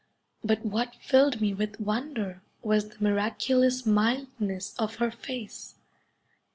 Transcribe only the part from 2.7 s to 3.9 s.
the miraculous